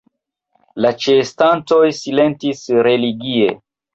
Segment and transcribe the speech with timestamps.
[0.85, 3.53] La ĉeestantoj silentis religie.